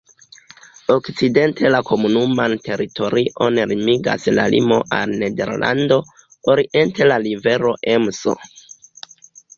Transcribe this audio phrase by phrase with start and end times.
[0.93, 6.01] Okcidente la komunuman teritorion limigas la limo al Nederlando,
[6.55, 8.39] oriente la rivero Emso.